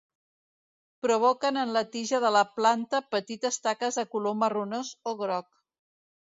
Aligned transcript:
Provoquen 1.05 1.59
en 1.65 1.73
la 1.75 1.83
tija 1.97 2.21
de 2.25 2.33
la 2.37 2.43
planta 2.61 3.03
petites 3.17 3.63
taques 3.69 4.03
de 4.03 4.09
color 4.17 4.39
marronós 4.43 4.93
o 5.13 5.17
groc. 5.25 5.51